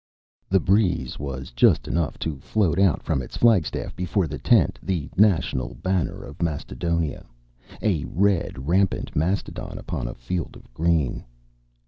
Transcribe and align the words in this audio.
The 0.49 0.59
breeze 0.59 1.19
was 1.19 1.51
just 1.51 1.87
enough 1.87 2.17
to 2.25 2.39
float 2.39 2.79
out 2.79 3.03
from 3.03 3.21
its 3.21 3.37
flagstaff 3.37 3.95
before 3.95 4.25
the 4.25 4.39
tent 4.39 4.79
the 4.81 5.11
national 5.15 5.75
banner 5.75 6.23
of 6.23 6.41
Mastodonia 6.41 7.23
a 7.83 8.05
red 8.05 8.67
rampant 8.67 9.15
mastodon 9.15 9.77
upon 9.77 10.07
a 10.07 10.15
field 10.15 10.55
of 10.55 10.73
green. 10.73 11.23